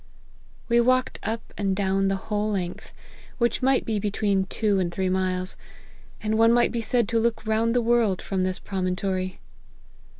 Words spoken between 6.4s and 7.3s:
might be said to